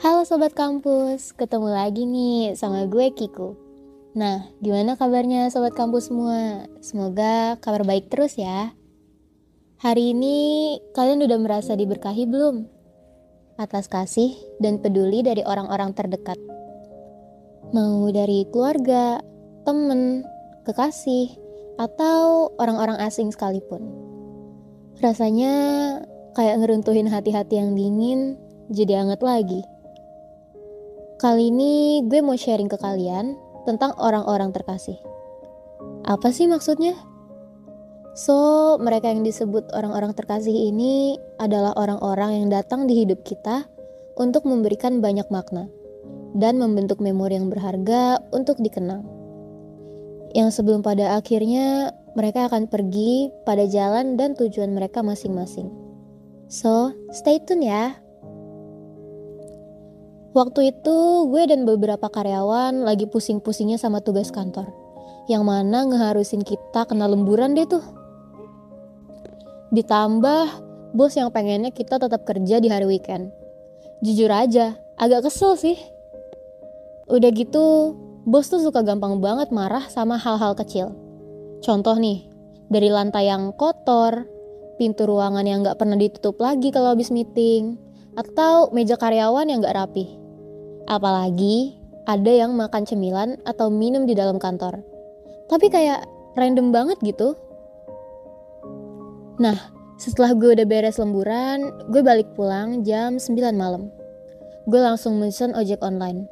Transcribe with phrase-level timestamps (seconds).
[0.00, 3.52] Halo Sobat Kampus, ketemu lagi nih sama gue Kiku.
[4.16, 6.64] Nah, gimana kabarnya Sobat Kampus semua?
[6.80, 8.72] Semoga kabar baik terus ya.
[9.76, 10.36] Hari ini
[10.96, 12.64] kalian udah merasa diberkahi belum?
[13.60, 16.40] Atas kasih dan peduli dari orang-orang terdekat.
[17.76, 19.20] Mau dari keluarga,
[19.68, 20.24] temen,
[20.64, 21.28] kekasih,
[21.76, 23.84] atau orang-orang asing sekalipun.
[25.04, 25.52] Rasanya
[26.32, 28.40] kayak ngeruntuhin hati-hati yang dingin
[28.72, 29.60] jadi hangat lagi.
[31.20, 33.36] Kali ini gue mau sharing ke kalian
[33.68, 34.96] tentang orang-orang terkasih.
[36.08, 36.96] Apa sih maksudnya?
[38.16, 43.68] So, mereka yang disebut orang-orang terkasih ini adalah orang-orang yang datang di hidup kita
[44.16, 45.68] untuk memberikan banyak makna
[46.40, 49.04] dan membentuk memori yang berharga untuk dikenang.
[50.32, 55.68] Yang sebelum pada akhirnya mereka akan pergi pada jalan dan tujuan mereka masing-masing.
[56.48, 57.92] So, stay tune ya.
[60.30, 64.70] Waktu itu gue dan beberapa karyawan lagi pusing-pusingnya sama tugas kantor.
[65.26, 67.82] Yang mana ngeharusin kita kena lemburan deh tuh.
[69.74, 70.46] Ditambah
[70.94, 73.34] bos yang pengennya kita tetap kerja di hari weekend.
[74.06, 75.78] Jujur aja, agak kesel sih.
[77.10, 80.94] Udah gitu, bos tuh suka gampang banget marah sama hal-hal kecil.
[81.58, 82.30] Contoh nih,
[82.70, 84.30] dari lantai yang kotor,
[84.78, 87.74] pintu ruangan yang gak pernah ditutup lagi kalau habis meeting,
[88.14, 90.19] atau meja karyawan yang gak rapih.
[90.90, 91.78] Apalagi
[92.10, 94.82] ada yang makan cemilan atau minum di dalam kantor.
[95.46, 96.02] Tapi kayak
[96.34, 97.38] random banget gitu.
[99.38, 99.54] Nah,
[100.02, 103.86] setelah gue udah beres lemburan, gue balik pulang jam 9 malam.
[104.66, 106.26] Gue langsung mesen ojek online.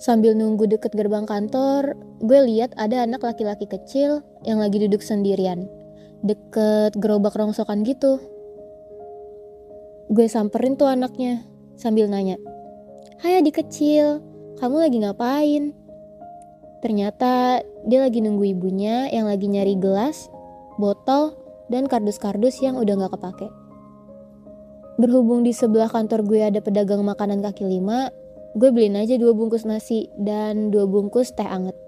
[0.00, 1.92] Sambil nunggu deket gerbang kantor,
[2.24, 5.68] gue lihat ada anak laki-laki kecil yang lagi duduk sendirian.
[6.24, 8.16] Deket gerobak rongsokan gitu.
[10.08, 11.44] Gue samperin tuh anaknya
[11.76, 12.40] sambil nanya,
[13.22, 14.18] Hai adik kecil,
[14.58, 15.70] kamu lagi ngapain?
[16.82, 20.26] Ternyata dia lagi nunggu ibunya yang lagi nyari gelas,
[20.82, 21.38] botol,
[21.70, 23.46] dan kardus-kardus yang udah gak kepake.
[24.98, 28.10] Berhubung di sebelah kantor gue ada pedagang makanan kaki lima,
[28.58, 31.78] gue beliin aja dua bungkus nasi dan dua bungkus teh anget.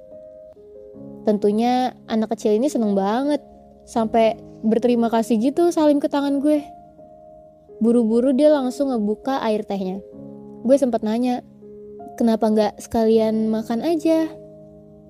[1.26, 3.42] Tentunya anak kecil ini seneng banget,
[3.82, 6.62] sampai berterima kasih gitu salim ke tangan gue.
[7.82, 9.98] Buru-buru dia langsung ngebuka air tehnya
[10.66, 11.46] gue sempat nanya,
[12.18, 14.26] kenapa nggak sekalian makan aja?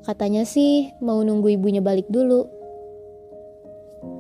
[0.05, 2.45] Katanya sih mau nunggu ibunya balik dulu.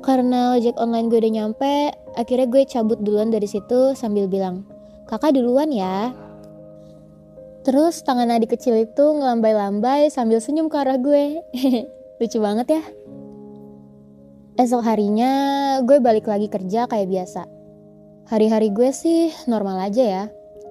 [0.00, 1.74] Karena ojek online gue udah nyampe,
[2.16, 4.64] akhirnya gue cabut duluan dari situ sambil bilang,
[5.06, 6.10] kakak duluan ya.
[7.62, 11.38] Terus tangan adik kecil itu ngelambai-lambai sambil senyum ke arah gue.
[12.18, 12.82] Lucu banget ya.
[14.56, 15.32] Esok harinya
[15.84, 17.44] gue balik lagi kerja kayak biasa.
[18.26, 20.24] Hari-hari gue sih normal aja ya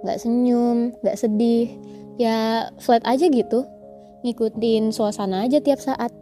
[0.05, 1.73] nggak senyum, nggak sedih,
[2.21, 3.65] ya flat aja gitu,
[4.21, 6.13] ngikutin suasana aja tiap saat.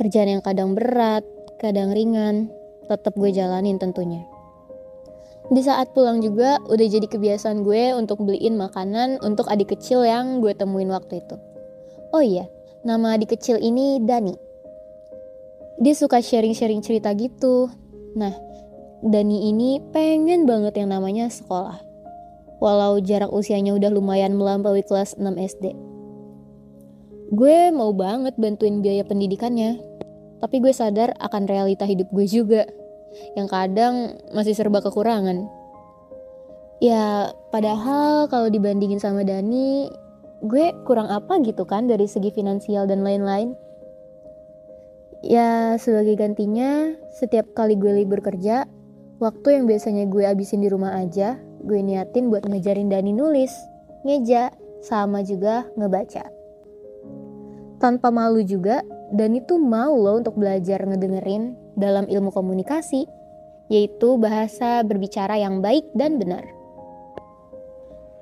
[0.00, 1.22] Kerjaan yang kadang berat,
[1.60, 2.48] kadang ringan,
[2.88, 4.24] tetap gue jalanin tentunya.
[5.52, 10.40] Di saat pulang juga udah jadi kebiasaan gue untuk beliin makanan untuk adik kecil yang
[10.40, 11.36] gue temuin waktu itu.
[12.16, 12.48] Oh iya,
[12.88, 14.32] nama adik kecil ini Dani.
[15.82, 17.68] Dia suka sharing-sharing cerita gitu.
[18.16, 18.32] Nah,
[19.04, 21.91] Dani ini pengen banget yang namanya sekolah
[22.62, 25.74] walau jarak usianya udah lumayan melampaui kelas 6 SD.
[27.34, 29.82] Gue mau banget bantuin biaya pendidikannya,
[30.38, 32.62] tapi gue sadar akan realita hidup gue juga,
[33.34, 35.42] yang kadang masih serba kekurangan.
[36.78, 39.90] Ya, padahal kalau dibandingin sama Dani,
[40.46, 43.58] gue kurang apa gitu kan dari segi finansial dan lain-lain.
[45.22, 48.66] Ya, sebagai gantinya, setiap kali gue libur kerja,
[49.22, 53.50] waktu yang biasanya gue abisin di rumah aja, gue niatin buat ngajarin Dani nulis,
[54.02, 54.50] ngeja,
[54.82, 56.26] sama juga ngebaca.
[57.78, 58.82] Tanpa malu juga,
[59.14, 63.06] Dani tuh mau loh untuk belajar ngedengerin dalam ilmu komunikasi,
[63.70, 66.46] yaitu bahasa berbicara yang baik dan benar.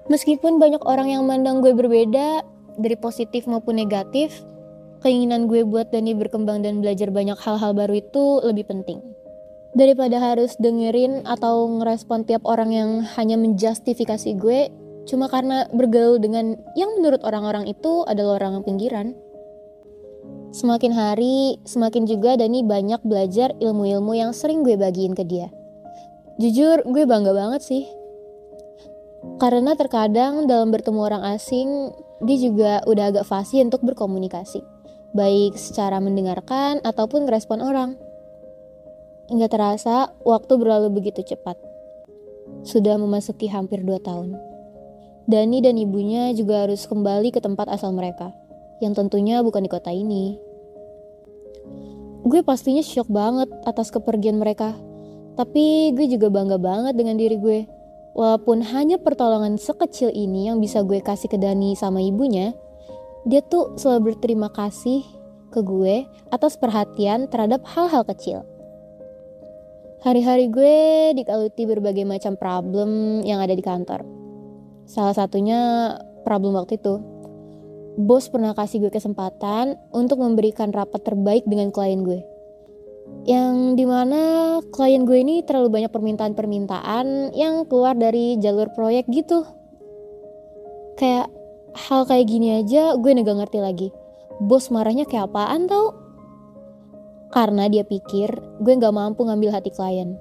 [0.09, 2.43] Meskipun banyak orang yang mandang gue berbeda,
[2.81, 4.33] dari positif maupun negatif,
[5.05, 9.10] keinginan gue buat Dani berkembang dan belajar banyak hal-hal baru itu lebih penting
[9.75, 14.71] daripada harus dengerin atau ngerespon tiap orang yang hanya menjustifikasi gue
[15.07, 19.17] cuma karena bergaul dengan yang menurut orang-orang itu adalah orang pinggiran.
[20.51, 25.47] Semakin hari, semakin juga Dani banyak belajar ilmu-ilmu yang sering gue bagiin ke dia.
[26.43, 27.85] Jujur, gue bangga banget sih.
[29.39, 31.95] Karena terkadang dalam bertemu orang asing,
[32.27, 34.65] dia juga udah agak fasih untuk berkomunikasi.
[35.15, 38.10] Baik secara mendengarkan ataupun ngerespon orang.
[39.31, 41.55] Hingga terasa, waktu berlalu begitu cepat.
[42.67, 44.35] Sudah memasuki hampir dua tahun.
[45.31, 48.35] Dani dan ibunya juga harus kembali ke tempat asal mereka,
[48.83, 50.35] yang tentunya bukan di kota ini.
[52.27, 54.75] Gue pastinya shock banget atas kepergian mereka,
[55.39, 57.71] tapi gue juga bangga banget dengan diri gue.
[58.19, 62.51] Walaupun hanya pertolongan sekecil ini yang bisa gue kasih ke Dani sama ibunya,
[63.23, 65.07] dia tuh selalu berterima kasih
[65.55, 66.03] ke gue
[66.35, 68.43] atas perhatian terhadap hal-hal kecil.
[70.01, 70.77] Hari-hari gue
[71.13, 74.21] dikaluti berbagai macam problem yang ada di kantor
[74.91, 75.93] Salah satunya
[76.27, 76.99] problem waktu itu.
[77.95, 82.27] Bos pernah kasih gue kesempatan untuk memberikan rapat terbaik dengan klien gue.
[83.23, 84.21] Yang di mana
[84.75, 89.47] klien gue ini terlalu banyak permintaan-permintaan yang keluar dari jalur proyek gitu.
[90.99, 91.31] Kayak
[91.77, 93.89] hal kayak gini aja gue gak ngerti lagi.
[94.43, 96.00] Bos marahnya kayak apaan tau?
[97.31, 100.19] Karena dia pikir gue gak mampu ngambil hati klien.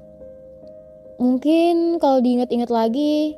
[1.19, 3.35] Mungkin kalau diingat-ingat lagi,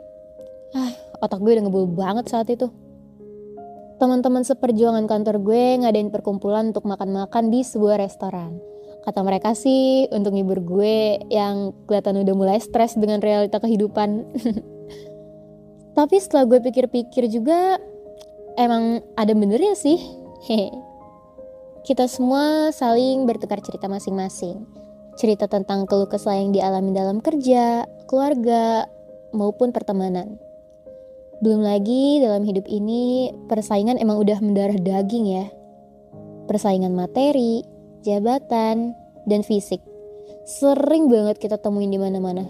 [0.77, 0.91] ah
[1.23, 2.69] otak gue udah ngebul banget saat itu.
[3.97, 8.57] Teman-teman seperjuangan kantor gue ngadain perkumpulan untuk makan-makan di sebuah restoran.
[9.01, 14.29] Kata mereka sih untuk ngibur gue yang kelihatan udah mulai stres dengan realita kehidupan.
[15.97, 17.81] Tapi setelah gue pikir-pikir juga
[18.61, 19.97] emang ada benernya sih.
[21.81, 24.69] Kita semua saling bertukar cerita masing-masing.
[25.17, 28.85] Cerita tentang keluh kesah yang dialami dalam kerja, keluarga,
[29.33, 30.37] maupun pertemanan.
[31.41, 35.49] Belum lagi dalam hidup ini persaingan emang udah mendarah daging ya.
[36.45, 37.65] Persaingan materi,
[38.05, 38.93] jabatan,
[39.25, 39.81] dan fisik.
[40.45, 42.45] Sering banget kita temuin di mana-mana.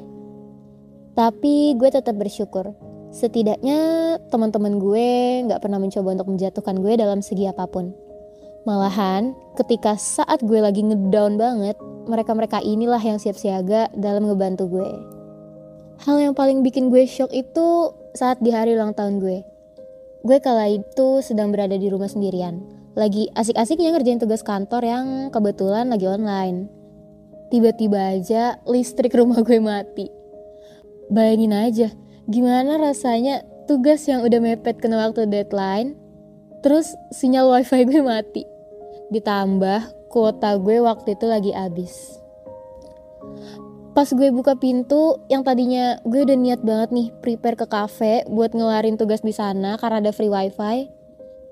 [1.15, 2.75] Tapi gue tetap bersyukur.
[3.15, 3.79] Setidaknya
[4.27, 5.07] teman-teman gue
[5.47, 8.10] nggak pernah mencoba untuk menjatuhkan gue dalam segi apa pun.
[8.61, 11.73] Malahan, ketika saat gue lagi ngedown banget,
[12.05, 14.91] mereka-mereka inilah yang siap siaga dalam ngebantu gue.
[16.05, 19.41] Hal yang paling bikin gue shock itu saat di hari ulang tahun gue.
[20.21, 22.61] Gue kala itu sedang berada di rumah sendirian.
[22.93, 26.69] Lagi asik-asiknya ngerjain tugas kantor yang kebetulan lagi online.
[27.49, 30.05] Tiba-tiba aja listrik rumah gue mati.
[31.09, 31.87] Bayangin aja,
[32.29, 36.00] gimana rasanya tugas yang udah mepet kena waktu deadline,
[36.61, 38.43] terus sinyal wifi gue mati.
[39.11, 42.21] Ditambah kuota gue waktu itu lagi habis.
[43.91, 48.55] Pas gue buka pintu yang tadinya gue udah niat banget nih prepare ke cafe buat
[48.55, 50.87] ngelarin tugas di sana karena ada free wifi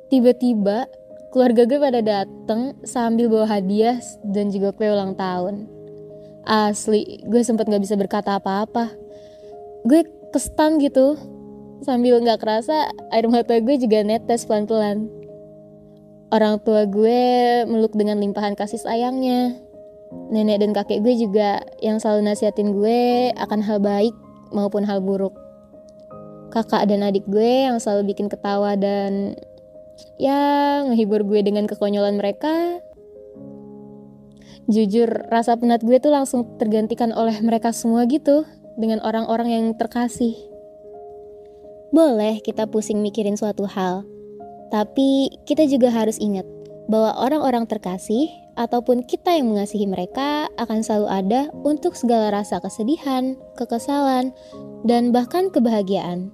[0.08, 0.88] tiba-tiba
[1.30, 5.68] keluarga gue pada dateng sambil bawa hadiah dan juga kue ulang tahun.
[6.48, 8.90] Asli gue sempet nggak bisa berkata apa-apa.
[9.84, 11.20] Gue kestan gitu
[11.84, 15.08] sambil nggak kerasa air mata gue juga netes pelan-pelan
[16.30, 17.22] orang tua gue
[17.66, 19.58] meluk dengan limpahan kasih sayangnya
[20.30, 24.14] nenek dan kakek gue juga yang selalu nasihatin gue akan hal baik
[24.54, 25.34] maupun hal buruk.
[26.50, 29.38] Kakak dan adik gue yang selalu bikin ketawa dan
[30.18, 32.82] ya ngehibur gue dengan kekonyolan mereka.
[34.70, 38.46] Jujur, rasa penat gue tuh langsung tergantikan oleh mereka semua gitu
[38.78, 40.49] dengan orang-orang yang terkasih.
[41.90, 44.06] Boleh kita pusing mikirin suatu hal,
[44.70, 46.46] tapi kita juga harus ingat
[46.90, 53.38] bahwa orang-orang terkasih ataupun kita yang mengasihi mereka akan selalu ada untuk segala rasa kesedihan,
[53.56, 54.34] kekesalan,
[54.84, 56.34] dan bahkan kebahagiaan.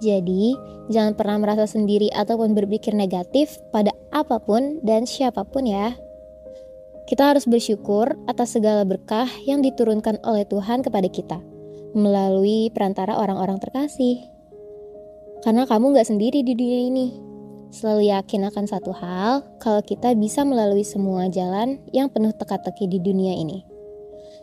[0.00, 0.56] Jadi,
[0.88, 5.92] jangan pernah merasa sendiri ataupun berpikir negatif pada apa pun dan siapa pun ya.
[7.04, 11.38] Kita harus bersyukur atas segala berkah yang diturunkan oleh Tuhan kepada kita
[11.92, 14.39] melalui perantara orang-orang terkasih.
[15.40, 17.30] Karena kamu gak sendiri di dunia ini
[17.70, 22.98] selalu yakin akan satu hal, kalau kita bisa melalui semua jalan yang penuh teka-teki di
[22.98, 23.62] dunia ini.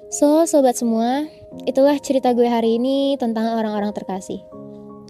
[0.08, 1.27] So, sobat semua,
[1.68, 4.39] itulah cerita gue hari ini tentang orang-orang terkasih.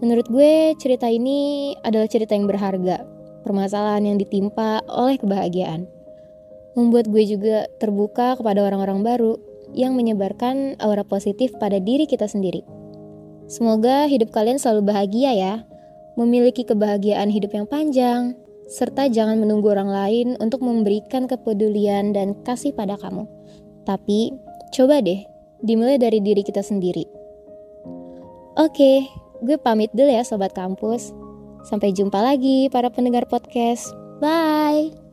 [0.02, 3.06] Menurut gue, cerita ini adalah cerita yang berharga,
[3.46, 5.86] permasalahan yang ditimpa oleh kebahagiaan.
[6.74, 9.38] Membuat gue juga terbuka kepada orang-orang baru
[9.74, 12.66] yang menyebarkan aura positif pada diri kita sendiri.
[13.46, 15.54] Semoga hidup kalian selalu bahagia ya,
[16.18, 18.34] memiliki kebahagiaan hidup yang panjang,
[18.66, 23.24] serta jangan menunggu orang lain untuk memberikan kepedulian dan kasih pada kamu.
[23.86, 24.34] Tapi,
[24.74, 25.22] coba deh,
[25.62, 27.06] dimulai dari diri kita sendiri.
[28.58, 29.06] Oke,
[29.46, 31.14] gue pamit dulu ya sobat kampus.
[31.62, 33.94] Sampai jumpa lagi para pendengar podcast.
[34.18, 35.07] Bye!